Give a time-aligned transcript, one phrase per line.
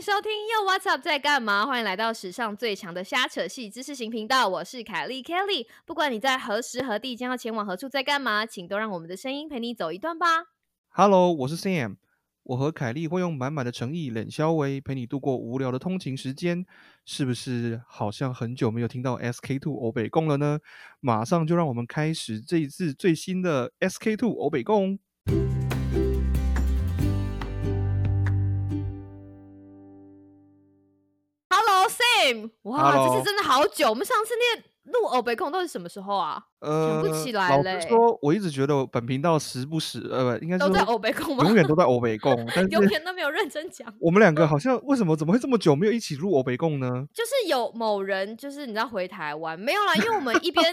[0.00, 1.66] 收听又 What's Up 在干嘛？
[1.66, 5.66] 欢迎来到史上最强的瞎扯戏知识型频道，我是凯莉 Kelly。
[5.84, 10.26] 不管你在何时何地，将要前往何处，在干嘛，请都让我们的声音陪你走一段吧。
[10.88, 11.96] Hello，我是 Sam。
[12.44, 16.64] 我和凯莉会用满满的诚意、冷笑微陪你度过无聊的通勤时间，
[17.04, 20.60] 是不是好像很久没有听到 SK Two 欧北共了呢？
[21.00, 24.98] 马上就让我们开始这一次最新的 SK Two 欧北共。
[32.62, 33.88] 哇，这次真的好久。
[33.88, 36.42] 我们上次那个录偶北控到底什么时候啊？
[36.60, 41.44] 呃，想不起来老嘞实说，我一直觉得本频道时不时，呃，不应该都在说欧北控吗？
[41.44, 43.92] 永远都在欧北共， 但永是远都没有认真讲。
[44.00, 46.88] 我们两个好像为什么怎么会这么久没有一起录欧北共呢？
[47.14, 49.94] 就是有某人，就是你知道回台湾没有啦？
[50.00, 50.64] 因为我们一边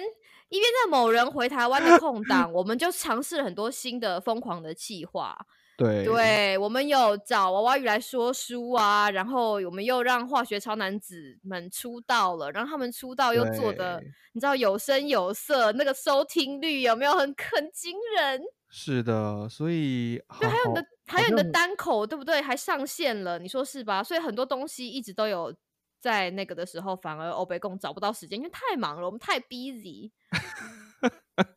[0.50, 5.38] 一边在某人回台湾的空档， 我们就尝试了很多新的疯狂的计划。
[5.78, 14.02] 对对，我们有找娃娃鱼来说书啊，然后我们又让化学超男子们出道了，然后他们出道又做的，
[14.34, 17.20] 你知道有声有色，那个收听率有没有很
[17.52, 18.42] 很惊人？
[18.70, 22.42] 是的，所以对，还有你的还有你的单口，对不对？
[22.42, 24.04] 还上线了，你说是吧？
[24.04, 25.54] 所以很多东西一直都有
[26.02, 30.12] 在那个的时候，反而欧北共找不到时间，因为太忙了，我们太 busy。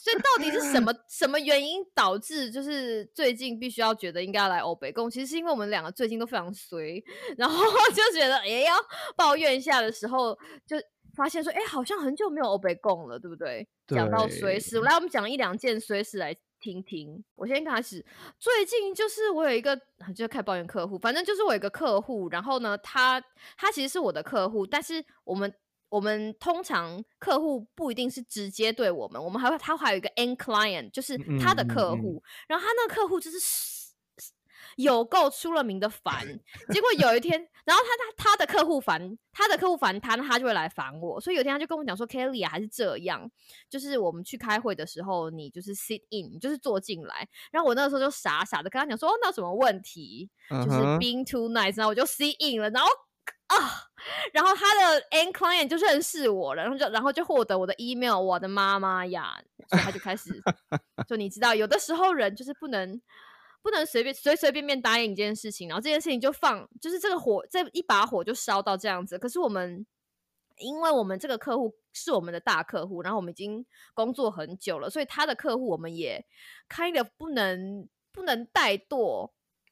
[0.00, 5.10] 所以到底是什么什么原因导致就是最近必须要觉得应该要来欧北共？
[5.10, 7.02] 其实是因为我们两个最近都非常衰，
[7.36, 8.74] 然后就觉得也要
[9.16, 10.76] 抱怨一下的时候，就
[11.16, 13.66] 发现说，哎，好像很久没有欧北共了，对不对？
[13.88, 17.24] 讲到衰对事，来我们讲一两件衰事来听听。
[17.34, 18.04] 我先开始，
[18.38, 19.76] 最近就是我有一个，
[20.14, 23.20] 就开始抱怨客户，反正就是我有一个客户，然后呢，他
[23.56, 25.52] 他其实是我的客户，但是我们。
[25.88, 33.38] 我们通常客户不一定是直接对我们，我们还会他还有一个 end client，就是他的嗯嗯嗯客户，然后他那个客户就是
[34.76, 36.24] 有够出了名的烦。
[36.70, 41.20] 结果有一天，然后他他他的客户烦他的客户烦他，那他就会来烦我。
[41.20, 43.28] 所以有一天他就跟我讲说，Kelly 啊，还是这样，
[43.68, 47.28] 就是我们去开会的时候，你就是 sit in，你就是坐进来。
[47.50, 50.30] 然后我那个时候就傻傻的跟他讲说，哦，那有什么问题？
[50.50, 52.88] 就是 being too nice，然后我就 sit in 了，然后
[53.48, 53.56] 啊，
[54.32, 59.38] 然后他的 end client 就认识我了，然后就然后就获得我的 email，我的妈妈呀，
[59.68, 60.30] 所以他就开始
[61.08, 63.00] 就你知道，有的时候人就是不能
[63.62, 69.18] 不能随便随随便便答应一件事情，然后这件事情就放，就是这个火这一把火就烧到这样子。
[69.18, 69.86] 可是我们
[70.58, 76.24] 因为我们这个客户是我们的大客户，然后我们已经工作很久了，所以他的客户我们也
[76.68, 79.30] kind of 不能不能怠惰。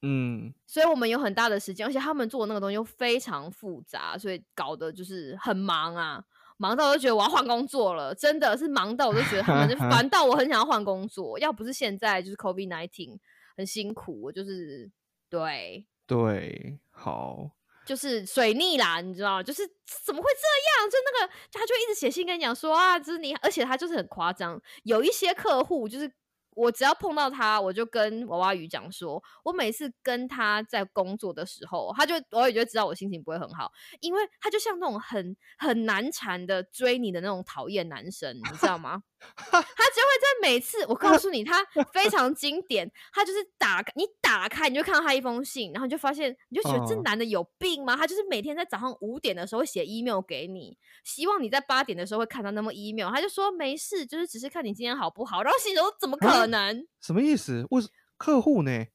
[0.09, 6.23] 嗯，所以我们有很大的时间，而且他们做的那个东西又非常复杂，所以搞得就是很忙啊，
[6.59, 11.37] 忙到我都觉得我要换工作了，真的是忙到我都觉得他们就 烦到我很想要换工作。
[11.41, 13.19] 要不是现在就是 COVID nineteen
[13.57, 14.89] 很辛苦，我就是
[15.29, 17.51] 对，对，好，
[17.85, 19.63] 就是水逆啦，你知道，就是
[20.05, 20.89] 怎么会这样？
[20.89, 26.13] 就那个他就一直写信跟你讲说啊，就是你，而且他就是很夸张，有一些客户就是。
[26.57, 39.03] 我只要碰到他，我就跟娃娃鱼讲说，我每次跟他在工作的时候，他就娃娃鱼就知道我心情不会很好，因为他就像那种很很难缠的追你的那种讨厌男生，你知道吗？
[39.35, 42.91] 他就会在每次，我告诉你，他非常经典。
[43.13, 47.97] 他就是打开，你打开，你就看到他一封信，然后你就发现，你就觉得这嗯男的有病吗？
[47.97, 53.11] 他就是每天在早上五点的时候会写 email 给你，希望你在八点的时候会看到那么 email。
[53.11, 55.43] 他就说没事，就是只是看你今天好不好。
[55.43, 56.87] 然后心里说怎么可啊能？
[57.01, 57.67] 什么意思？
[57.71, 58.87] 为什客户呢？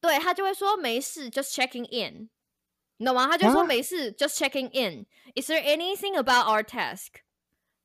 [0.00, 2.28] 对他就会说没事，just checking in，
[2.96, 3.28] 你懂吗？
[3.28, 5.06] 他就说啊没事，just checking in。
[5.34, 7.08] Is there anything about our task？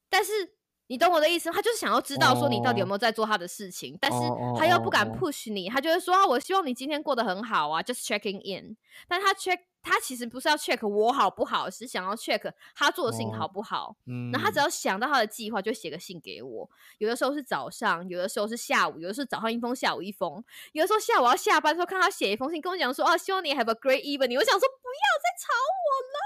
[0.10, 0.57] 但是
[0.88, 1.56] 你懂我的意思吗？
[1.56, 8.76] 他就是想要知道说你到底有哦没有在做他的事情，但是哦他又不敢 push 你，他就会说啊，我希望你今天过得很好啊，just checking in。
[9.08, 13.96] 但他 check 他其实不是要 check 我好不好，是想要 check 他做的事情好哦不好。
[14.06, 16.70] 嗯，然后他只要想到他的计划，就写个信给我。
[16.98, 20.44] 有的时候是早上，有的时候是下午，有的是早上一封，下午一封。
[20.72, 25.54] 有的时候下午要下班的时候，看他写一封信跟我讲说：“啊，希望你 have a great evening。”我想说，不要再吵
[25.86, 26.18] 我了。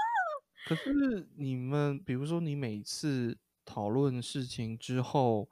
[0.64, 5.48] 可是你们，比如说你每次讨论事情之后，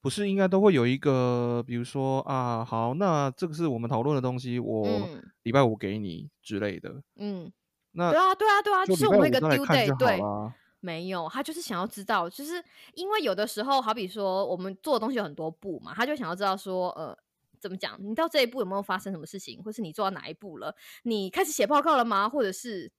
[0.00, 7.02] 不是应该都会有一个，比如说啊，好，那这个是我们讨论的东西，我嗯礼拜五给你之类的。
[7.16, 7.52] 嗯，
[7.92, 10.18] 那对啊，对啊，对啊，就就是我们有一个再来 due 看 date，就好对。
[10.18, 10.54] 啦。
[10.80, 12.62] 没有，他就是想要知道，就是
[12.94, 17.18] 因为有的时候，好比说我们做的东西有很多步嘛，他就想要知道说，呃，
[17.58, 17.98] 怎么讲？
[18.00, 20.72] 你到这一步有没有发生什么事情，或是你做到哪一步了？
[21.02, 22.28] 你开始写报告了吗？
[22.28, 22.92] 或者是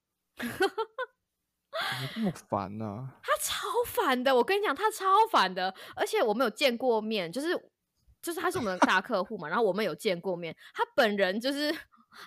[1.79, 7.49] 怎么这么烦呢、 他超烦的，我跟你讲，他超烦的，而且我们有见过面，就是
[8.21, 11.71] 就是他是我们的大客户嘛，然后我们有见过面，他本人就是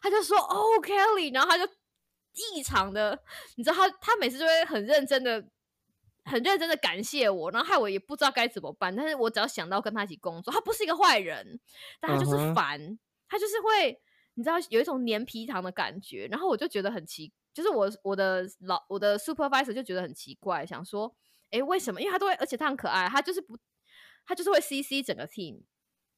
[0.02, 1.64] 他就说哦 Kelly，然后他就
[2.54, 3.18] 异常的，
[3.56, 5.44] 你知道他他每次就会很认真的。
[6.24, 8.94] 很认真的感谢我，然后害我也不知道该怎么办。
[8.94, 11.58] 但是我只要想到跟他一起工作，他不是一个坏人，
[11.98, 12.96] 但他就是烦，
[13.28, 14.00] 他就是会，
[14.34, 16.28] 你知道有一种黏皮糖的感觉。
[16.30, 21.14] 然后我就觉得很奇，就是我我的老我的 supervisor 就觉得很奇怪，想说，
[21.50, 22.00] 诶，为什么？
[22.00, 23.56] 因为他都会，而且他很可爱，他就是不，
[24.26, 25.62] 他就是会 CC 整个 team。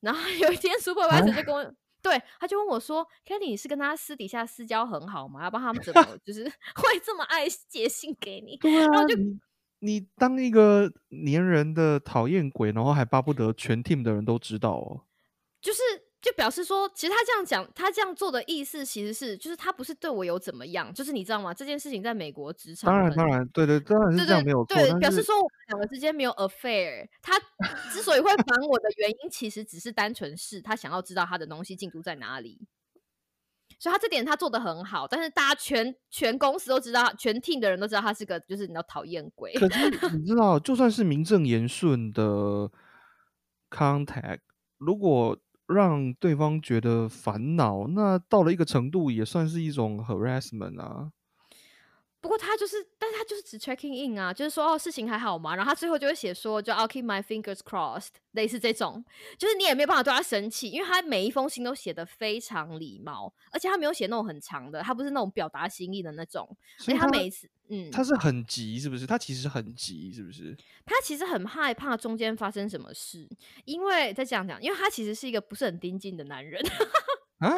[0.00, 1.74] 然后 有一天 supervisor 就跟我。
[2.02, 5.42] 对，他就问我说：“Kelly，你是跟他私底下私交很好吗？
[5.44, 6.44] 要不然他们怎么 就是
[6.76, 9.40] 会这么爱写信给你？”对啊然后就，你
[9.78, 10.92] 你当一个
[11.24, 15.00] 粘人的讨厌鬼，然后还巴不得全 team 的人都知道哦。
[16.24, 21.52] 就表示说，其实他这样讲，他这样做的意思其实是，就是他不是对我有怎么样，就是你知道吗？
[21.52, 24.74] 这件事情在美国职场当然，很当然，对对，当然是这样没有错。
[24.74, 27.06] 对，表示说我们两个之间没有 affair。
[27.20, 27.38] 他
[27.92, 32.58] 之所以会烦我的原因，其实只是单纯是他想要知道他的东西进度在哪里。
[33.78, 39.52] 所以他这点他做的很好，但是大家全全公司都知道，全 team 的人都知道他是个就是你知道讨厌鬼。
[39.54, 42.70] 可是 你知道，就算是名正言顺的
[43.68, 44.38] contact，
[44.78, 45.36] 如果
[45.68, 51.10] 让对方觉得烦恼，那到了一个程度，也算是一种 harassment 啊。
[52.24, 55.54] 不过他就是，但是他就是只 checking in 啊，就是说哦事情还好吗？
[55.54, 59.04] 然后他最后就会写说，就 I'll keep my fingers crossed，类似这种，
[59.36, 66.48] 就是你也没有办法对他生气，因为他每一封信都写的非常礼貌，而且他没有写那种很长的，他不是那种表达心意的那种，
[66.78, 69.06] 所以他他每一次，嗯，他是很急，是不是？
[69.06, 70.56] 他其实很急，是不是？
[70.86, 73.28] 他其实很害怕中间发生什么事，
[73.66, 76.58] 因为再这样讲，因为他其实是一个不是很盯紧的男人。
[77.40, 77.54] 啊？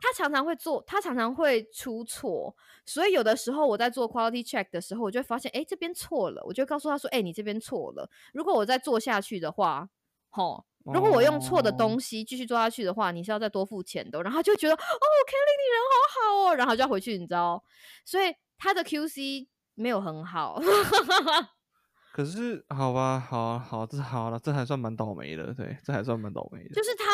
[0.00, 2.54] 他常常会做，他常常会出错，
[2.84, 8.08] 所以有的时候我在做 quality check 的时候，我就会发现，哎，这边错了，我就告诉他说，哎，你这边错了。
[8.32, 9.88] 如果我再做下去的话，
[10.30, 14.22] 吼，如果我用错的哦东西继续做下去的话，你是要再多付钱的。
[14.22, 17.62] 然后他就觉得，哦，Kelly 你人好好哦，然后就要回去，你知道，
[18.04, 20.60] 所以他的 QC 没有很好。
[22.12, 26.74] 可是好吧，好啊好，这好了，这还算蛮倒霉的，对，这还算蛮倒霉的。
[26.74, 27.04] 就是他，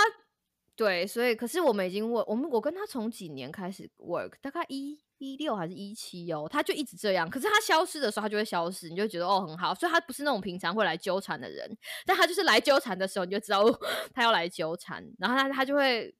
[0.78, 7.28] 对，所以可是我们已经 work，我们我跟他从几年开始 work，大概一一六还是一七哦，他就一直这样。
[7.28, 11.76] 可是他消失的时候，他就会消失，你就会觉得哦很好，所以他不是那种平常会来纠缠的人，
[12.06, 13.80] 但他就是来纠缠的时候，你就知道、哦、
[14.14, 16.14] 他要来纠缠，然后他他就会，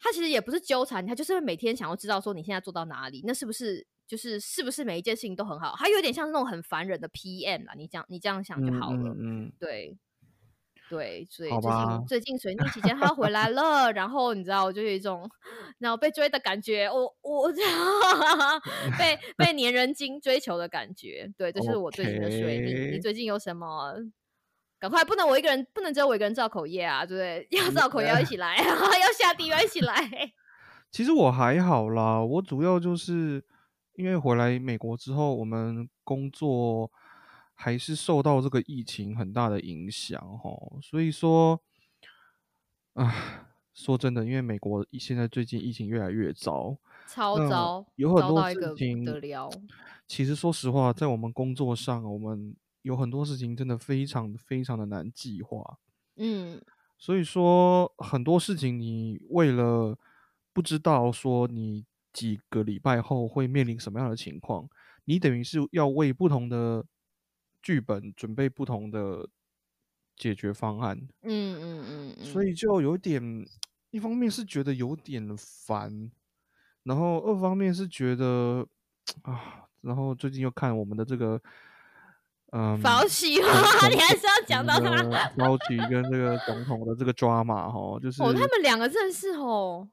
[0.00, 3.86] 他其实也不是纠缠，他就是会每天想要知道说你现在做到哪里，那是不是？
[4.08, 5.74] 就是是不是每一件事情都很好？
[5.76, 8.98] 他有点像那种很烦人的 PM 啦，你这样你这样想就好了。
[8.98, 9.98] 嗯嗯嗯，对，
[10.88, 15.28] 对，所以最近最近水逆期间他回来了，然后你知道，我就有一种
[15.78, 17.52] 然后被追的感觉，我我
[18.98, 21.30] 被被粘人精追求的感觉。
[21.36, 22.94] 对，这是我最近的水逆。
[22.94, 23.94] 你最近有什么？
[24.78, 27.48] 赶快，不能我一个人，不能只有我一个人造口业啊，对不对？
[27.58, 29.94] 要造口业要一起 来，要下地狱要一起来。
[30.92, 33.42] 其实我还好啦，我主要就是
[33.94, 36.90] 因为回来美国之后，我们工作
[37.58, 40.50] 还是受到这个疫情很大的影响哈，
[40.82, 41.60] 所以说，
[42.92, 46.76] 啊，说真的，因为美国现在最近疫情越来越糟，
[47.08, 49.50] 超糟，有很多事情得了。
[50.06, 55.78] 其实说实话，在我们工作上，我们有很多事情真的非常非常的难计划。
[56.16, 56.62] 嗯，
[56.98, 59.98] 所以说很多事情，你为了
[60.52, 64.68] 不知道说你几个礼拜后会面临什么样的情况，
[65.06, 66.84] 你等于是要为不同的
[67.66, 69.28] 剧本准备不同的
[70.16, 73.20] 解决方案，嗯嗯嗯嗯，所以就有点，
[73.90, 76.08] 一方面是觉得有点烦，
[76.84, 78.64] 然后二方面是觉得
[79.22, 81.42] 啊，然后最近又看我们的这个，
[82.52, 83.62] 嗯，保喜总吗？
[83.80, 85.02] 总 你还是要讲到他？
[85.02, 89.88] 他高举跟这个总统的这个 drama 哈，就是哦，他们两个真的是哦，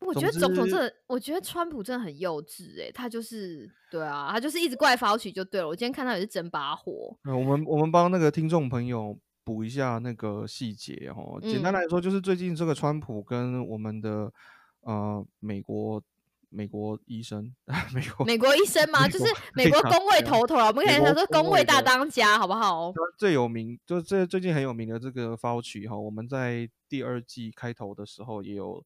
[0.00, 5.68] 我觉得总统真的，我觉得川普真的很幼稚诶，他就是对啊，他就是一直怪发起就对了。
[5.68, 11.38] 我今天看到也是整把火，呃，我们我们帮那个听众朋友补一下那个细节哦。
[11.40, 14.32] 简单嗯来说，就是最近这个川普跟我们的
[14.80, 16.02] 呃 美国
[16.50, 17.52] 美国医生，
[17.92, 19.24] 美国 美国医生嘛，就是
[19.54, 22.92] 美国工位头头啊，我们可以说说工位大的当家，好不好？
[23.18, 28.84] 最有名，就这最近很有名的这个 Fauci 哈，我们在第二季开头的时候也有，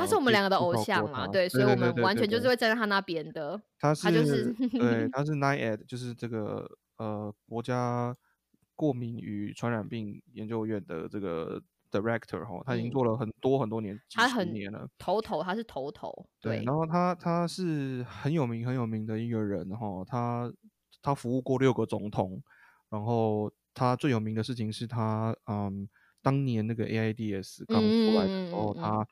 [0.00, 3.60] 他是我们两个的偶像嘛，对，所以我们完全就是会站在他那边的。
[3.78, 6.66] 他他就是是对， 他是 NIAID，就是这个
[6.96, 8.16] 呃国家
[8.74, 14.88] 过敏与传染病研究院的这个 director 哈，他已经嗯做了很多很多年，他很年了。
[14.98, 20.50] 头头，他是头头，对，然，后他他是很有名很有名的一个人哈，他
[21.02, 22.42] 他服务过六个总统，
[22.88, 25.88] 然后他最有名的事情是他嗯，
[26.22, 29.06] 当年那个 AIDS 刚出来的时候，他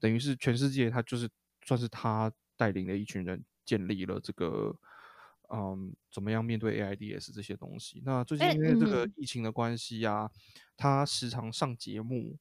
[0.00, 1.28] 等于是全世界他就是
[1.64, 4.76] 算是他带领的一群人建立了这个，
[5.52, 8.02] 嗯，怎么样面对 AIDS 这些东西。
[8.04, 10.30] 那最近哎因为这个嗯疫情的关系啊，
[10.76, 12.38] 他时常上节目，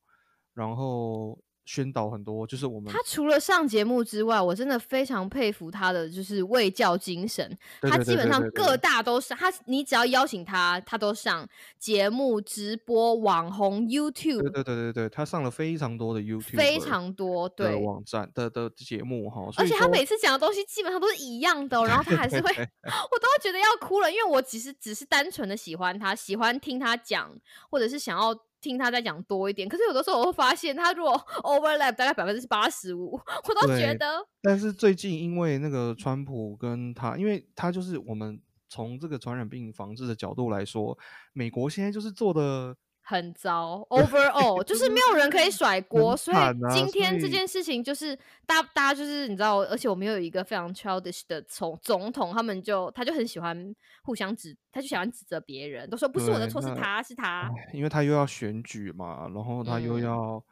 [0.53, 7.57] 然后宣导很多，就是我们他除了上节目之外，我真的非常佩服他的就是卫教精神。
[7.81, 17.49] 他基本上各大都是，他你只要邀请他，他都上节目、直播、网红、YouTube，对对对对对，他上了非常多的 YouTube 非常多。
[17.49, 27.35] 的对，网站的的节目哈，而且他每次讲的东西基本上都是一样的哦、然后他还是会， 我都会觉得要哭了，因为我其实只是单纯的喜欢他，喜欢听他讲，
[27.69, 29.69] 或者是想要听他在讲多一点。
[29.69, 31.13] 可是有的时候我会发现，他如果
[31.45, 40.97] overlap 大概百分之八十五，我都觉得但是最近因为那个川普跟他，因为他就是我们从这个传染病防治的角度来说，
[41.33, 42.75] 美国现在就是做的
[43.07, 46.37] 很糟， overall 就是没有人可以甩 锅，很所以
[46.73, 48.15] 今天这件事情就是
[48.47, 60.01] 大家大家就是你知道，而且我们又有一个非常 childish 的总总统，他们就他就很喜欢互相指，他就喜欢指责别人，都说不是我的错，是他是他，因为他又要选举嘛，然后他又嗯。
[60.01, 60.45] 要，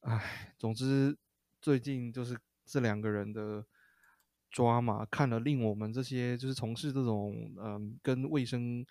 [0.00, 1.16] 唉，总之
[1.60, 3.64] 最近就是这两个人的
[4.50, 8.84] 抓嘛，看了令我们这些就是从事这种嗯跟卫生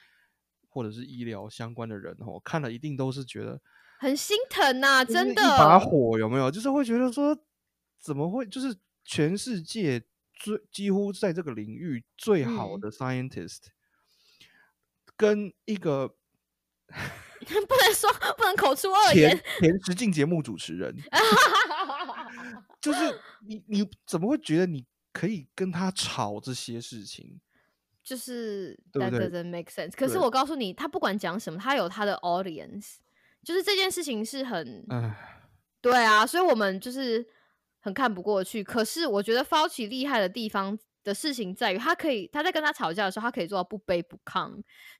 [0.71, 3.61] 或者是医疗相关的人哦，看了一定都是觉得
[3.99, 5.41] 很心疼呐、就是真的。
[5.43, 6.49] 一把火有没有？
[6.49, 7.37] 就是会觉得说，
[7.99, 8.45] 怎么会？
[8.45, 10.01] 就是全世界
[10.33, 13.57] 最几乎在这个领域最好嗯的 scientist，、
[15.17, 16.07] 跟一个
[16.87, 20.95] 不能说不能口出恶言，前实境节目主持人，
[22.81, 27.39] 就是你你怎么会觉得你可以跟他吵这些事情？
[28.03, 29.91] 就是对 that 不对 doesn't make sense。
[29.91, 32.95] 可是对我告诉你，他不管讲什么，他有他的 audience，
[33.43, 35.15] 就是这件事情是很唉，
[35.81, 37.25] 对啊，所以我们就是
[37.79, 38.63] 很看不过去。
[38.63, 44.51] 可是我觉得 Fauci 厉害的地方的事情在于，他可以他在跟他吵架的时候，他可以做到不卑不亢，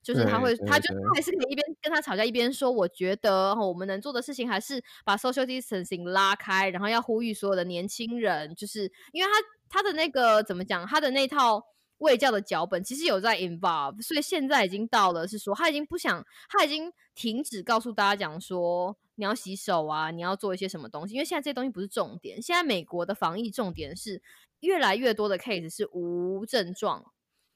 [0.04, 9.30] 就是他会，他就对他还是可以一边跟他吵架，一边说，我觉得哦我们能做的事情还是把 social distancing 拉开，然后要呼吁所有的年轻人，就是因为
[9.70, 11.64] 他他的那个怎么讲，他的那套。
[12.02, 22.42] 卫教的脚本其实有在 involve，所以现在已经到了是说他已经不想，他已经停止告诉大家讲说你要洗手啊，你要做一些什么东西，因为现在这些东西不是重点。
[22.42, 24.22] 现在美国的防疫重点是
[24.62, 27.14] 越来越多的 case 是无症状，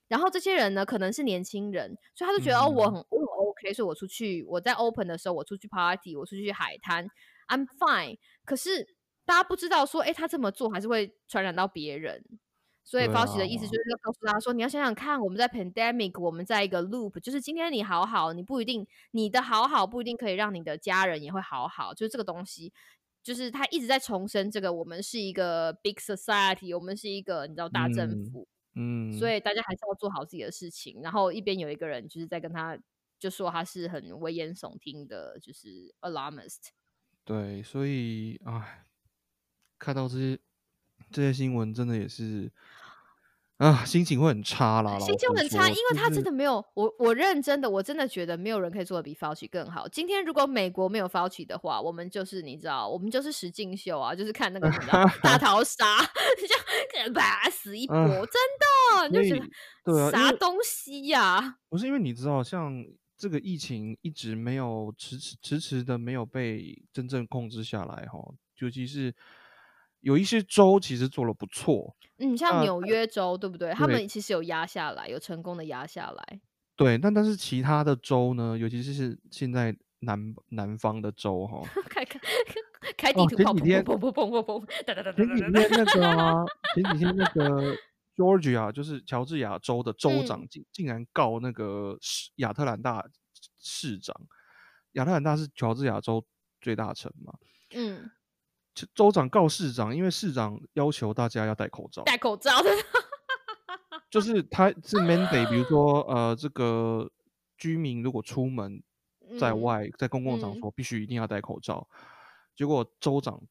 [0.07, 7.07] 然后这些人呢可能是年轻人，所以他就觉得、哦我嗯很我很 OK，所以我出去我在 open 的时候我出去 party，我出去海滩
[7.47, 8.19] ，I'm fine。
[8.45, 12.23] 可是大家不知道说，诶，他这么做还是会传染到别人。
[12.85, 22.71] 所以对 Fauci 的意思啊就是要告诉大家说，你要想想看，我们在 pandemic，我们在一个 loop，就是今天你好好，你不一定你的好好不一定可以让你的家人也会好好，就是这个东西，
[23.23, 31.01] 就是他一直在重申这个，我们是一个 big society，我们是一个你知道大政嗯府，嗯，所以大家还是要做好自己的事情。
[31.01, 32.77] 然后一边有一个人就是在跟他
[33.17, 36.67] 就说他是很危言耸听的，就是 alarmist。
[37.23, 38.85] 对，所以唉，
[39.79, 40.39] 看到这些
[41.11, 42.51] 这些新闻，真的也是
[43.57, 44.99] 啊，心情会很差啦。
[44.99, 49.87] 心情很差，因为他真的没有我，我认真的，我真的觉得没有人可以做的比 Fauci 更好。
[49.87, 56.55] 今天如果美国没有 Fauci 的话，我们就是你知道，我们就是实境秀啊，就是看那个你知道大逃杀， 就
[56.91, 59.49] 可能把死一波，啊真的，你就觉所以
[59.85, 62.83] 对啊得啥东西呀、不是因为你知道，像
[63.17, 68.19] 这个疫情一直没有迟迟迟迟的没有被真正控制下来哈，
[68.59, 69.15] 尤其是
[70.05, 73.73] 有一些州其实做了不错，嗯，像那纽约州对不对？
[73.73, 73.95] 他对。
[73.95, 76.39] 们其实有压下来，有成功的压下来。
[76.75, 82.19] 对，但但是其他的州呢，尤其是现在南南方的州哈， 开开
[82.95, 86.45] 开地哦图炮，砰前几天砰砰砰砰砰前几天那个啊，
[86.75, 87.75] 前几天那个。
[88.15, 90.25] Georgia 就是乔治亚州的州嗯。
[90.25, 93.05] 长竟竟然告那个市亚特兰大
[93.59, 94.15] 市长，
[94.93, 96.25] 亚特兰大是乔治亚州
[96.61, 97.33] 最大城嘛，
[97.73, 98.09] 嗯，就
[98.93, 102.69] 州长告市长，因为市长要求大家要戴口罩，戴口罩的，
[104.09, 107.09] 就是他是 mandate，比如说呃，这个
[107.57, 108.83] 居民如果出门
[109.39, 109.61] 在嗯。
[109.61, 110.59] 外，在公共场嗯。
[110.59, 111.87] 所必须一定要戴口罩，
[112.55, 113.41] 结果州长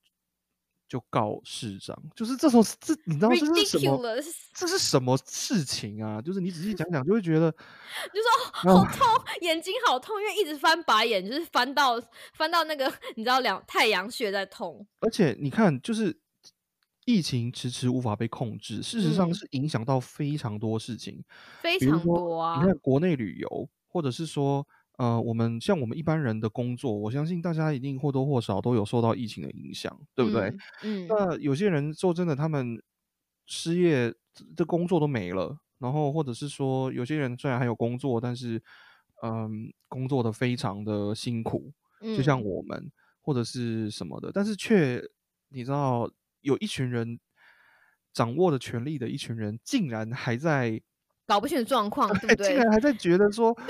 [0.89, 4.17] 就告市长，就是这种这你知道这是什么。
[4.55, 6.23] 这是什么事情啊？
[6.23, 7.51] 就是你仔细讲讲，就会觉得
[8.13, 8.21] 就
[8.63, 12.01] 说哦好痛，眼睛好痛，因为一直翻白眼，就是翻到
[12.35, 14.87] 翻到那个你知道两太阳穴在痛。
[15.01, 16.17] 而且你看，就是
[17.05, 21.25] 疫情迟迟无法被控制，事实上嗯是影响到非常多事情。
[21.61, 24.65] 非常多啊你看国内旅游，或者是说，
[24.97, 30.43] 呃，我们像我们一般人的工作，我相信大家一定或多或少都有受到疫情的影响，对不对？
[30.83, 31.07] 嗯？
[31.07, 32.81] 嗯，那有些人说真的，他们
[33.47, 38.63] 失业，这这工作都没了，然后或者是说有些人虽然还有工作，但是
[39.23, 41.73] 嗯，工作的非常的辛苦，
[42.17, 45.03] 就像嗯，我们或者是什么的，但是却
[45.49, 46.09] 你知道
[46.41, 47.19] 有一群人
[48.13, 50.81] 掌握着权力的一群人，竟然还在
[51.27, 52.57] 搞不清楚状况，对不 对，竟？
[52.57, 53.63] 然还在觉得说，可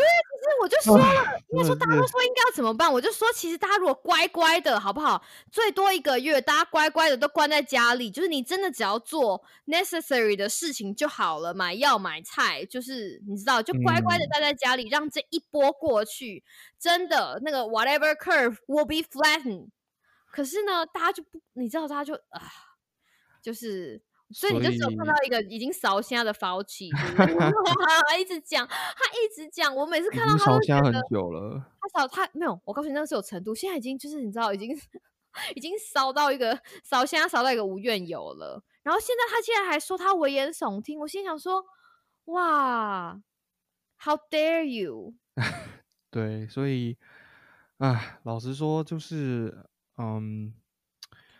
[0.50, 5.22] 是我就说了，啊，应该说大家都说应该要怎么办，我就说其实大家如果乖乖的，好不好？
[5.50, 16.44] 最多一个月，大家乖乖的都关在家里，就是你真的只要做 necessary 的事情就好了，买药买菜，就是你知道，就乖乖的嗯，待在家里，让这一波过去，
[16.78, 19.68] 真的那个 whatever curve will be flattened。
[20.30, 22.42] 可是呢，大家就不，你知道，大家就啊，
[23.40, 26.32] 就是所以你就只有看到一个已经烧瞎的
[27.26, 27.34] 不对？
[28.08, 31.62] 他一直讲，他一直讲，我每次看到他都瞎很久了。
[31.80, 34.70] 他烧他没有，我告诉你那个是有程度，现在已经就是你知道已经
[35.54, 38.62] 已经烧到一个烧瞎烧到一个无怨尤了。
[38.82, 41.64] 然后现在他竟然还说他危言耸听，我心想说，
[42.26, 43.20] 哇
[43.98, 45.14] ，How dare you！
[46.10, 46.96] 对，所以，
[47.78, 49.66] 哎，老实说，就是，
[49.98, 50.54] 嗯，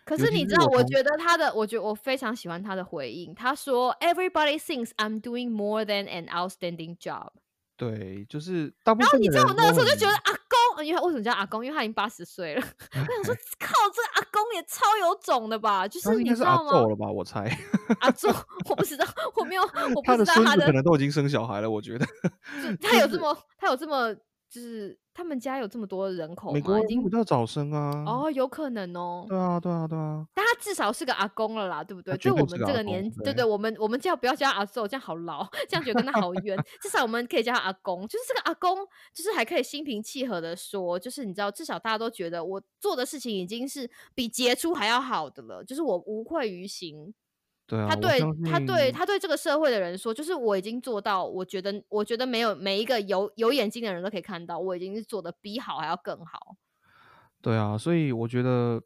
[0.04, 3.34] 可是你知道，我觉得他的，我觉得我非常喜欢他的回应。
[3.34, 7.28] 他说：“Everybody thinks I'm doing more than an outstanding job。”
[7.76, 10.32] 对，就是大部然后你知道我那个时候就觉得阿
[10.76, 11.64] 公，因为他为什么叫阿公？
[11.66, 12.62] 因为他已经八十岁了。
[12.94, 15.88] 我想说， 靠，这个阿公也超有种的吧？
[15.88, 16.70] 就是你知道吗？
[16.70, 17.50] 够了吧，我猜。
[17.98, 18.32] 阿仲，
[18.70, 19.62] 我不知道，我没有，
[19.96, 22.06] 我不知道他的可，能都已经生小孩了，我觉得。
[22.80, 24.14] 他有这么，他有这么，
[24.54, 26.78] 就是他们家有这么多人口美国吗？
[26.78, 28.04] 已人都比经较早生啊。
[28.06, 29.26] 哦，有可能哦。
[29.28, 32.16] 对啊，对啊，对啊，但他至少是个阿公了啦，对不对？
[32.16, 33.34] 对对我们这个年，对对。
[33.34, 36.56] 对，我们我们叫不要叫阿寿，这样好老，这样觉得跟他好远。
[36.80, 38.78] 至少我们可以叫他阿公，就是这个阿公，
[39.12, 47.12] 就是还可以心平气和的说，就是你知道，至少大家都觉得我做的事情已经是比杰出还要好的了，就是我无愧于心。
[47.66, 56.56] 对啊，他对他对他对这个社会的人说，就是我已经做到，我觉得我觉得没有每一个有有眼睛的人都可以看到，我已经是做的比好还要更好。
[57.40, 58.82] 对啊，所以我觉得，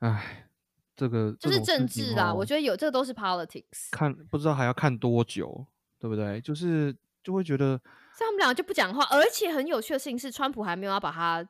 [0.00, 0.48] 哎，
[0.96, 3.88] 这个就是政治啦，我哦，觉得有这个都是 politics。
[3.92, 5.66] 看不知道还要看多久，
[5.98, 6.40] 对不对？
[6.40, 7.78] 就是就会觉得，
[8.16, 11.42] 所以他们两个就不讲话，而且很有趣的事情是，川普还没有要把他，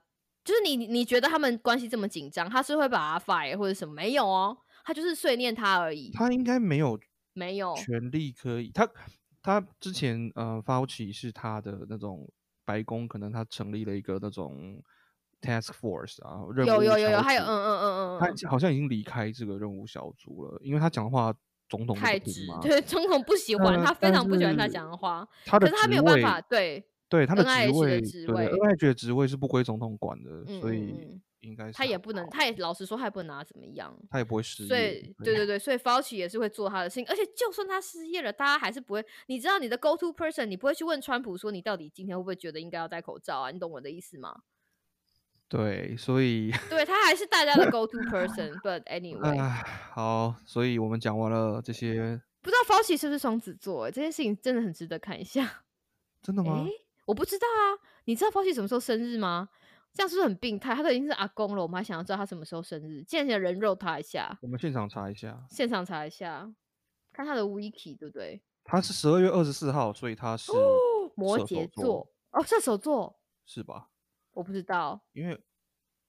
[0.45, 3.95] 就是你你觉得他们关系这么紧张，他是会把他 fire 或者什么？
[3.95, 6.99] 没有哦，他就是碎念他而已，他应该没有
[7.35, 7.75] 没有。
[7.77, 8.89] 权利可以，他
[9.43, 12.31] 他之前呃，Fauci 是他的那种
[12.65, 14.83] 白宫，可能他成立了一个那种
[15.41, 17.85] task force 啊，任务有有有有，还有嗯，嗯嗯
[18.17, 21.35] 嗯他嗯，好像已经离开这个任务小组了，因为他讲话
[21.69, 22.61] 总统太直，嘛。
[22.61, 33.97] 对，总统不喜欢他，非常不喜欢他讲的话，他的可是他没职位，有办法，对对他的职位，职对对位，，NIH 的职位是不归总统管的，嗯所以应该是他也不能，他也老实说，他也不能拿怎么样。
[34.11, 35.01] 他也不会失所业。
[35.01, 39.05] 以，对对对，所以 Fauci 也是会做他的事情，而且就算他失业了，大家还是不会。
[39.27, 43.51] 你知道你的 go to person，你不会去问川普说你到底今天会不会觉得应该要戴口罩啊？
[43.51, 44.43] 你懂我的意思吗？
[45.49, 48.53] 对，所以 对他还是大家的 go to person。
[48.65, 53.91] But anyway，唉，好，所以我们讲完了这些，不知道 Fauci 是不是双子座、欸？
[53.91, 55.65] 这件事情真的很值得看一下。
[56.23, 56.65] 真的吗？
[57.05, 59.49] 我不知道啊，你知道 Fauci 什么时候生日吗？
[59.95, 60.75] 这样是不是很病态？
[60.75, 66.53] 他都已经是阿公了，我们还想要知道他什么时候生日，见人人肉他一下，我们现场查一下，现场查一下，
[67.13, 68.43] 看他的 wiki 对不对？
[68.65, 73.89] 他是十二月二十四号，所以他是哦，摩羯座哦，射手座，是吧？
[74.33, 75.03] 我不知道。
[75.13, 75.39] 因为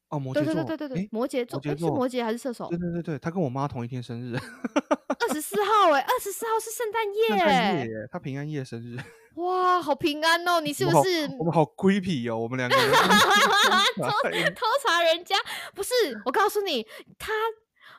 [0.10, 2.70] 哦，摩羯座，对对对对对，诶，摩羯座，诶，是摩羯还是射手？
[2.70, 8.96] 对对对对，他跟我妈同一天生日，二十四号哎，二十四号是圣诞 圣诞夜夜，耶，他平安夜生日，
[9.36, 10.60] 哇，好平安哦！
[10.62, 12.92] 你是不是我们好 creepy 哦，我们两个人
[13.98, 14.06] 偷
[14.56, 15.36] 偷查人家？
[15.74, 15.92] 不是，
[16.26, 16.86] 我告诉你，
[17.18, 17.32] 他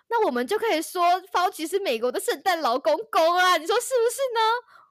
[0.08, 3.56] 那我们就可以说方琦是美国的圣诞老公公啊！
[3.56, 4.40] 你说是不是呢？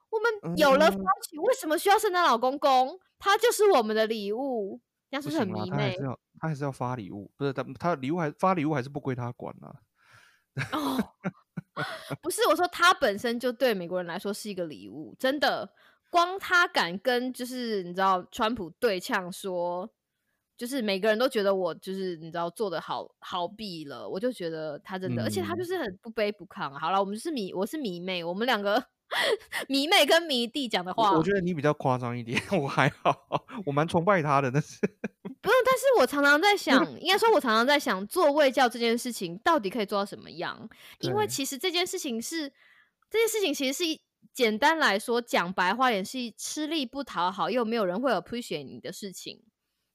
[0.09, 2.99] 我们有了方嗯，琦，为什么需要圣诞老公公？
[3.17, 5.77] 他就是我们的礼物，这样是不是很迷妹？
[5.77, 9.73] 他还是要他还是要发礼物，不是他他礼物还发礼物还是不归他管啊。
[10.73, 10.99] 哦，
[12.21, 15.73] 不是，我说他本身就对美国人来说是一个礼物，真的。
[16.13, 19.89] 光他敢跟就是你知道川普对呛说，
[20.55, 26.77] 就是每个人都觉得我就是你知道做的好好弊了，我就觉得他真的，而且他就嗯，是很不卑不亢啊。
[26.79, 28.85] 好了，我们是迷，我是迷妹，我们两个
[29.67, 33.17] 迷妹跟迷弟讲的话我我觉得你比较夸张一点， 我还好，
[33.65, 34.77] 我蛮崇拜他的，但是
[35.41, 40.69] 不用，但是我常常在想，应该说，我常常在想，做卫教这件事情到底可以做到什么样？
[40.99, 42.53] 因为，其实这件事情是，
[43.09, 43.99] 这件事情其实是一
[44.33, 49.43] 简单来说，讲白话也是吃力不讨好，又没有人会 appreciate 你的事情。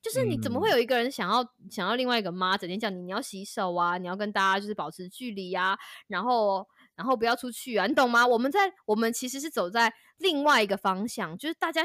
[0.01, 8.25] 就是你怎么会嗯，有一个人想要想要另外一个妈，整天叫你你要洗手啊，你要跟大家就是保持距离啊，然后然后不要出去啊，你懂吗？
[8.27, 11.85] 我们在我们其实是走在另外一个方向，就是大家。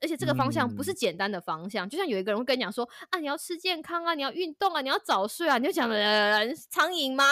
[0.00, 7.24] 而且这个方向不是嗯简单的方向，就像有一个人会跟你讲说啊，你要吃健康啊，你要运动啊，你要早睡啊，你就讲人苍蝇吗？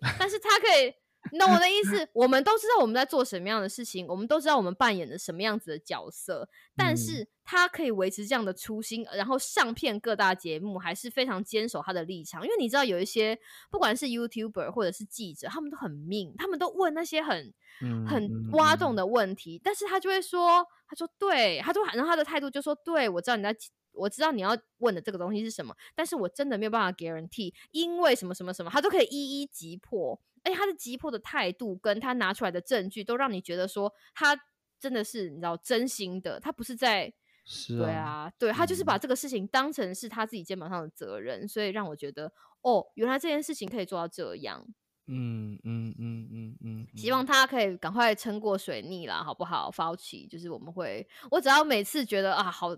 [0.18, 0.94] 但是他可以，
[1.32, 2.08] 你懂我的意思？
[2.12, 12.42] 我们都知道我们在做什么样的事情，我们都知道我们扮演的什么样子的角色，但嗯是他可以维持这样的初心，然后上片各大节目，还是非常坚守他的立场。
[12.42, 13.38] 因为你知道，有一些
[13.70, 23.56] 不管是 YouTuber 或者是记者，他们都很命，他们都问那些很嗯很挖洞的问题，但是他就会说，他说对，他就然后他的态度就说，对我知道你在。
[23.96, 30.20] 我知道你要问的这个东西是什么，但是我真的没有办法 guarantee，因为什么什么什么，他都可以一一击破。
[30.44, 34.38] 而且他的击破的态度跟他拿出来的证据，都让你觉得说他
[34.78, 37.12] 真的是你知道真心的，他不是在
[37.44, 42.32] 是对啊，啊，对他就是把嗯这个事情当成是他自己肩膀上的责任，所以让我觉得
[42.62, 44.64] 哦，原来这件事情可以做到这样。
[45.08, 49.68] 嗯嗯嗯嗯嗯，希望他可以赶快撑过水逆啦，好不好？
[49.68, 52.76] 发起就是我们会，我只要每次觉得啊，好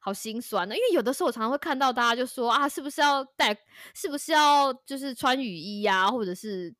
[0.00, 3.56] 好心酸呢，因为有的时候我常常会看到大家就说啊，是不是要带，
[3.94, 6.74] 是不是要就是穿雨衣呀、或者是。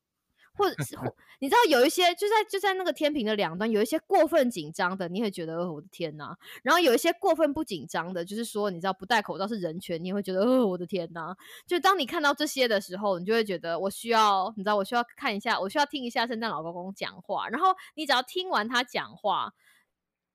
[0.57, 0.95] 或者是，
[1.41, 6.33] 你知道有一些就在就在那个天平的两端，有一些过分紧张的，你会觉得，哦我的天呐！
[6.63, 11.35] 然后有一些过分不紧张的，就是说，你知道不戴口罩是人权，你也会觉得，呃，我的天呐！
[11.67, 17.49] 就当你看到这些的时候，你就会觉得我需要，你知道，我需要看一下，我需要听一下圣诞老公公讲话。
[17.49, 19.51] 然后你只要听完他讲话，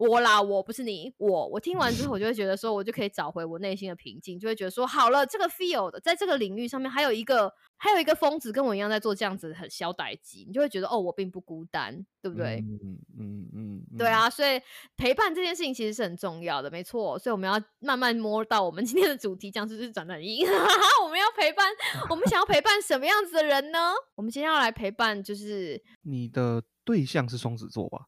[0.01, 12.65] 我啦，我不是你，我我听完之后，我就会觉得说，我就可以找回我内心的平静，就会觉得说，好了，这个 field 在这个领域上面还有一个还有一个疯子跟我一样在做这样子很小歹机，你就会觉得哦，我并不孤单，对不对？
[12.67, 14.59] 嗯嗯嗯，对，啊，所以
[14.97, 17.19] 陪伴这件事情其实是很重要的，没错。
[17.19, 20.47] 所以我们要慢慢摸到我们今天的主题，讲出就是转转音。
[21.05, 21.71] 我们要陪伴，
[22.09, 23.93] 我们想要陪伴什么样子的人呢？
[24.15, 28.07] 我们今天要来陪伴，就是你的对象是双子座吧？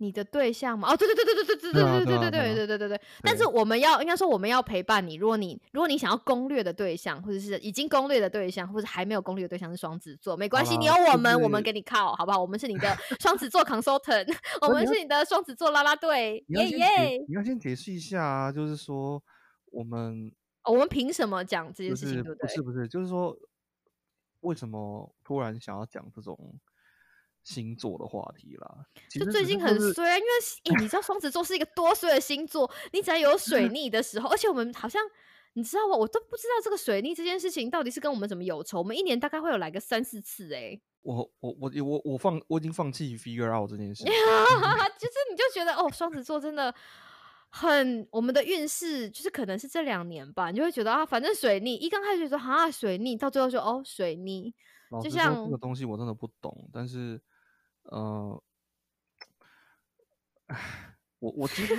[0.00, 0.92] 你的对象吗。
[0.92, 3.00] 哦，对对对对对对对对啊对对对对啊对啊对对对对。
[3.22, 5.16] 但是我们要应该说我们要陪伴你。
[5.16, 12.40] 如果你如果你想要攻略的对象，或者是已经攻略的对象，或者还没有攻略的对象是双子座，没关系，你有我们，我们给你靠，好不好？
[12.40, 17.18] 我们是你的 双子座 consultant，我们是你的双子座啦啦队，耶耶，。
[17.28, 19.22] 你要先解释一下啊，就是说
[19.66, 20.32] 我们
[20.64, 22.46] 哦我们凭什么讲这件事情，对不对？
[22.46, 23.36] 不是不是，就是说
[24.40, 26.38] 为什么突然想要讲这种
[27.50, 28.86] 星座的话题啦？
[29.10, 30.30] 就最近很衰啊，因为
[30.64, 35.02] 诶、你知道双子座是一个多衰的星座，你只要有水 逆的时候，而且我们好像
[35.54, 35.96] 你知道吗？
[35.96, 38.78] 我都不知道这个水逆这件事情到底是跟我们怎么有仇。
[38.78, 44.12] 我们一年大概会有来个三四次、诶，我我我我我放我已经放弃 figure out 这件事情，
[44.96, 46.72] 就是你就觉得哦，双子座真的
[47.48, 54.54] 很我们的运势，就是可能是这两年吧，你就会觉得啊，反正水逆一刚开始就说啊水逆，到最后就哦水逆，
[55.02, 57.20] 就像这个东西我真的不懂，但是
[57.90, 58.42] 呃，
[60.46, 60.58] 唉
[61.18, 61.74] 我我其实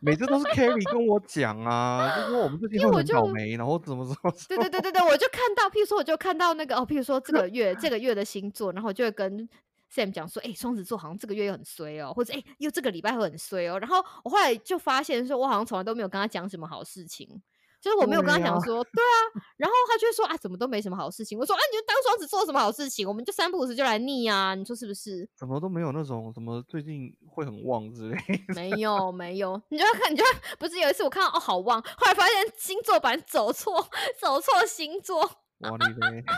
[0.00, 9.48] 每次都是 Kerry 跟我讲啊，就说我们最近会因为我就很倒霉，然后怎么怎么对对对对对，我就看到，譬如说，我就看到那个哦，譬如说这个月这 个月的星座，然后我就会跟
[9.90, 13.78] Sam 讲说，哎、双子座好像这个月又很衰哦，或者哎、又这个礼拜会很衰哦。
[13.78, 17.40] 然后我后来就发现说，我好像从来都没有跟他讲什么好事情，
[17.80, 19.14] 就是我没有跟他讲说，对啊，
[19.56, 21.38] 然后他就说啊，怎么都没什么好事情。
[21.38, 25.28] 我说啊，你就当双子做什么好事情，我们就三不五时就来腻啊，你说是不是？
[25.36, 28.16] 怎么都没有那种什么最近会很旺之类
[28.48, 28.54] 的。
[28.54, 33.88] 没有没有，你就要看，你就要不是有一次我看到哦好旺，后来发现星座版走错
[34.20, 35.20] 走错星座。
[35.58, 36.22] 哇你嘞！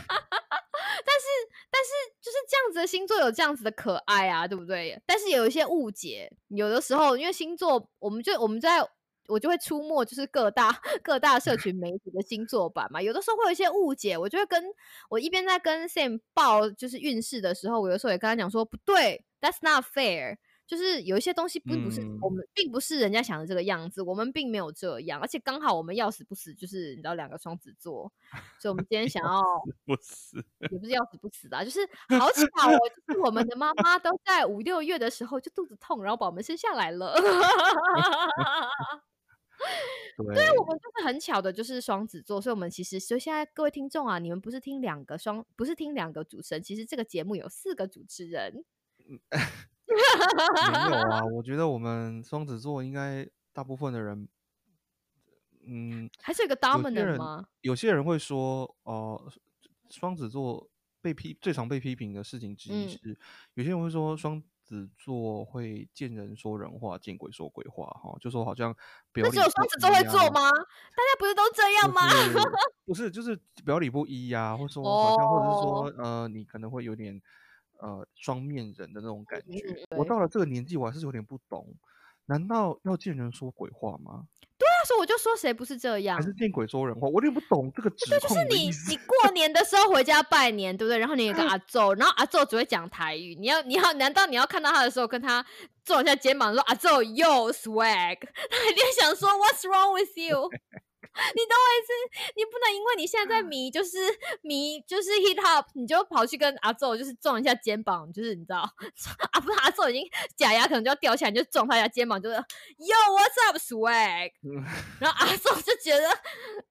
[1.04, 1.26] 但是
[1.70, 1.90] 但是
[2.22, 4.98] 就是这样子的星座有这样子的可爱啊，对不对？
[5.06, 8.80] 但是有一些误解，有的时候因为星座，我们就我们在
[9.30, 10.70] 我就会出没，就是各大
[11.02, 14.62] 各大社群媒体的星座版嘛，有的时候会有一些误解，我就会跟
[15.08, 20.38] 我一边在跟 Sam 报就是运势的时候，我有时候也跟他讲说不对，That's not fair。
[20.66, 28.12] 就是有一些东西并不是、嗯我们并不是人家想的这个样子，我们并没有这样，而且刚好我们要死不死，就是你知道两个双子座，
[28.60, 29.42] 所以我们今天想要
[29.84, 30.36] 不死，
[30.70, 31.80] 也不是要死不死的、啊，就是
[32.16, 37.16] 好巧哦，就是我们的妈妈都在五六月的时候就肚子痛，然后把我们生下来了。
[40.16, 48.64] 对，对，我们就是很巧的，就是双子座，所以我们其实，所以现在各位听众啊，你们不是听两个双，不是听两个主持人，其实这个节目有四个主持人。
[49.90, 54.28] 没有啊，我觉得我们双子座应该大部分的人，
[55.66, 57.48] 嗯，还是有一个 dominant 人吗？
[57.62, 59.30] 有些人会说，哦、
[59.88, 60.70] 双子座
[61.00, 63.18] 被批最常被批评的事情之一嗯是，
[63.54, 68.72] 有些人会说双子座会见人说人话，见鬼说鬼话，哈，就说好像
[69.12, 70.48] 表里那只有双子座会做吗？
[70.48, 72.08] 大家不是都这样吗？
[72.32, 72.48] 就 是
[72.86, 77.20] 不是，就是表里不一呀、或说好像，或者是哦说，呃，你可能会有点，
[77.80, 79.74] 呃双面人的那种感嗯觉。
[79.90, 81.74] 嗯我到了这个年纪，我还是有点不懂，
[82.26, 84.28] 难道要见人说鬼话吗？
[84.80, 86.22] 那时候我就说谁不是这样还？
[86.22, 87.06] 是见鬼说人话？
[87.08, 88.98] 我有点不懂这个指就是你你。
[89.06, 90.96] 过年的时候回家拜年，对不对？
[90.96, 95.44] 然后你有个阿昼，然后阿昼只会讲台语，你要你要难道你要看到他的时候跟他
[95.84, 98.16] 撞一下肩膀说阿昼 yo swag，
[98.48, 100.48] 他一定想说 what's wrong with you？
[101.34, 102.32] 你懂我意思？
[102.36, 103.98] 你不能因为你现在在迷，就是
[104.42, 108.60] 迷，就是 hip hop，你就跑去跟阿昼就是撞一下肩膀，就是你知道，
[109.32, 114.64] 啊不是阿昼已经假牙可能就要掉下来，你就撞他一下肩膀，就是 yo what's up swag，嗯
[115.00, 116.08] 然后阿昼就觉得，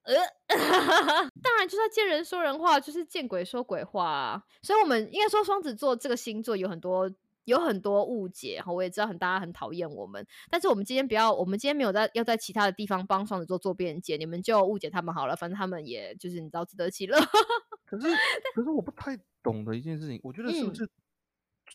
[0.04, 0.16] 呃，
[1.44, 4.42] 当然就是要见人说人话，就是见鬼说鬼话啊。
[4.62, 7.10] 所以我们应该说双子座这个星座有很多
[7.50, 17.18] 有很多误解哈，我也知道很大家很讨厌我们，但是我们今天不要，我们今天没有在要在其他的地方帮双子座做辩解，你们就误解他们好了，反正他们也就是你知道自得其乐。
[17.86, 18.08] 可是，
[18.54, 20.90] 可是我不太懂的一件事情，我觉得是不嗯是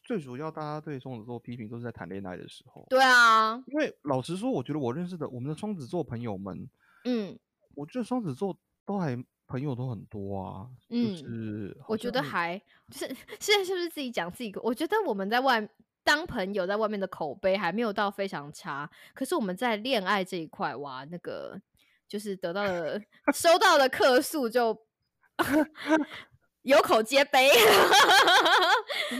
[0.04, 2.86] 最主要大家对双子座批评都是在谈恋爱的时候？
[2.88, 6.68] 对啊，因为老实说，我觉得我认识的我们的双子座朋友们，
[7.04, 7.38] 嗯
[7.74, 8.56] 我觉得双子座
[8.86, 12.58] 都还朋友都很多啊，就嗯是好我觉得还
[12.90, 13.06] 就是
[13.38, 14.52] 现在是不是自己讲自己？
[14.62, 15.68] 我觉得我们在外
[16.02, 21.60] 当朋友，在外面的口碑还没有到非常差，可是我们在恋爱这一块，哇，那个
[22.08, 23.02] 就是得到的
[23.32, 24.78] 收到的客诉就
[26.64, 27.50] 有口皆碑，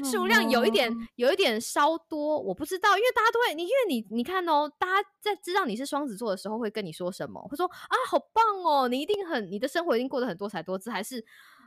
[0.03, 7.41] 数量有一点有一点稍多，我不知道，因为大家都会，你因为你你看哦，大家在知道你是双子座的时候会跟你说什么？
[7.43, 11.23] 会说啊，好棒哦，你一定很你的生活一定过得很多彩多姿，还是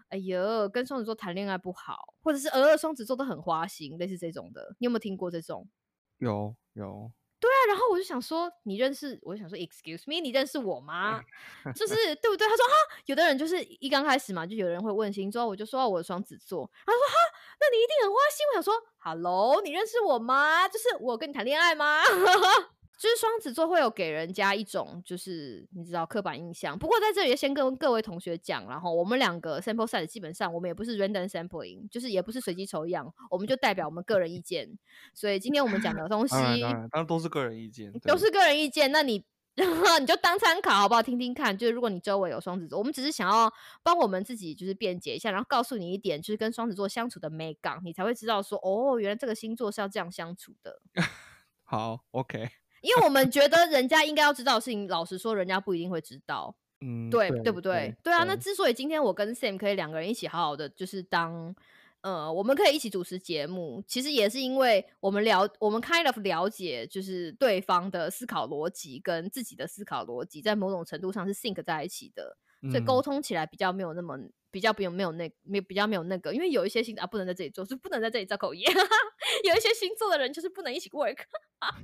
[0.10, 5.70] 哎呦跟双子座谈恋爱不好，或者是呃双子座都很花心，类似这种的，你有没有听过这种？
[6.18, 9.20] 有有，对啊，然后我就想说，你认识？
[9.22, 11.22] 我就想说，excuse me，你认识我吗？
[11.76, 12.48] 就是对不对？
[12.48, 12.74] 他说哈，
[13.06, 17.16] 有的人就是一刚开始嘛，就有人会问星座，我就说我双子座，他说哈，
[17.60, 18.46] 那你一定很花心。
[18.50, 20.68] 我想说，hello，你认识我吗？
[20.68, 22.02] 就是我跟你谈恋爱吗？
[22.98, 34.68] 就是双子座会有给人家一种就是你知道刻板印象，不过在这里先跟各位同学讲，然后我们两个 sample size 基本上我们也不是 random sampling，就是也不是随机抽样，我们就代表我们个人意见，
[35.14, 39.24] 所以今天我们讲的东西当然当然，都是个人意见，都是个人意见，那你
[40.00, 41.02] 你就当参考好不好？
[41.02, 50.80] 听听看，就是如果你周围有双子座，我们只是想要帮我们自己就是辩解一下，然后告诉你一点，就是跟双子座相处的美感，你才会知道说，哦，原来这个星座是要这样相处的。
[51.64, 52.48] 好，OK，
[52.82, 57.96] 因为我们觉得人家应该要知道的事情，老实说，人家不一定会知道，嗯，对对对不对？
[58.04, 61.56] 对啊，那之所以今天我跟 Sam 可以两个人一起好好的，就是当
[62.02, 72.38] 呃，我们可以一起主持节目，其实也是因为我们了，我们 kind of 了解，就是对方的思考逻辑跟自己的思考逻辑，在某种程度上是 sync 在一起的，
[72.72, 74.18] 所以沟嗯通起来比较没有那么。
[74.50, 78.66] 比较没有没有那没有比较没有那个，因为有一些星啊不能在这里做，是不能在这里造口业。
[79.44, 81.18] 有一些星座的人就是不能一起 work，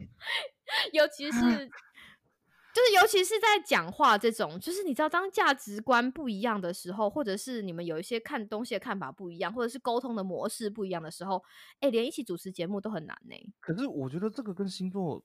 [0.93, 1.39] 尤其是
[2.73, 11.43] 就是尤其是在讲话这种，就是你知道，当价值观不一样的时候，或者是你们有一些看东西的看法不一样，或者是沟通的模式不一样的时候，
[11.81, 15.23] 哎、连一起主持节目都很难呢、可是我觉得这个跟星座，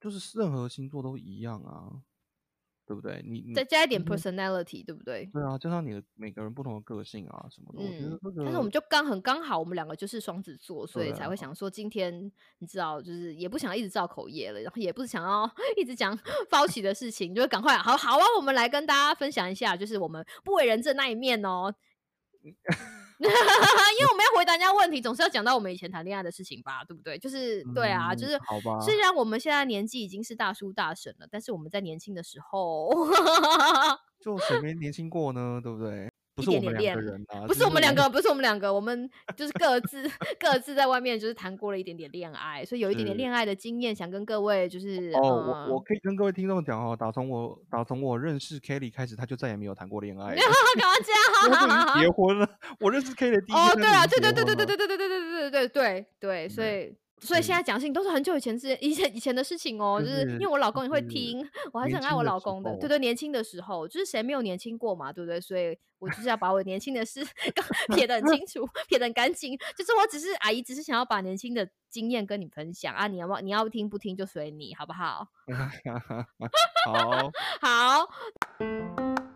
[0.00, 2.02] 就是任何星座都一样啊，
[2.90, 3.22] 对不对？
[3.24, 5.24] 你你再加一点 personality，对不对？
[5.32, 12.12] 对啊，加上你的每个人不同的个性啊什么的，我觉得嗯这个，但是我们就刚很刚好，我们两个就是双子座，所以才会想说，今天
[12.58, 15.48] 你知道，就是也不想一直造口业了，然后也不是想要
[15.78, 16.18] 一直讲
[16.50, 21.72] 包起的事情，就赶快好好啊，我们来跟大家分享一下，就是我们不为人知的那一面哦。
[23.98, 27.18] 因为我们要回答人家问题，总是要讲到我们以前谈恋爱的事情吧，对不对？
[27.18, 32.90] 就是对啊，就嗯是好吧，虽然我们现在年纪已经是大叔大婶了，但是我们在年轻的时候，
[34.20, 35.60] 就谁没年轻过呢？
[35.62, 36.09] 对不对？
[36.40, 40.02] 不一是我们点点恋两个人啊，不是我们两个，不是我们两个，我们就是各自
[40.40, 50.54] 各自在外面就是谈过了一点点恋爱，所以有一点点恋爱的经验，想跟各位就是哦，我我嗯可以跟各位听众讲哦，打从我打从我认识 Kelly 开始，他就再也没有谈过恋爱了，干嘛
[51.04, 52.00] 这因为他已经样？
[52.00, 52.48] 结婚了。
[52.80, 56.94] 我认识 Kelly 的第一哦，对啊，对对对对对对对对对对对对对对，所以。
[57.20, 62.70] 所以现在讲的事情都是很久以前之以前以前的事情哦，就就是因为我老公也会听，我还是很爱我老公的。
[62.76, 65.40] 对候对，年轻的时候，就是谁没有年轻过嘛，对不对？
[65.40, 67.26] 所以我就是要把我年轻的事
[67.94, 69.56] 撇得很清楚，撇得很干净。
[69.76, 75.28] 就是我只是阿姨，只是想要把年轻的经验跟你分享啊，你要不要你要听不听就随你，好不好？
[76.86, 77.30] 好，
[77.60, 78.08] 好，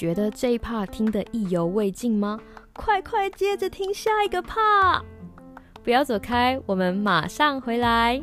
[0.00, 2.40] 觉得这一 part 听的意犹未尽吗？
[2.72, 5.02] 快快接着听下一个 part！
[5.84, 8.18] 不要走开，我们马上回来。